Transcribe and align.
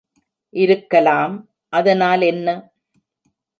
இருக்கலாம் 0.53 1.35
அதனால் 1.73 2.21
என்ன? 2.21 2.47